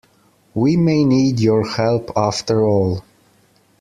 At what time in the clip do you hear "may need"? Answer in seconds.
0.77-1.39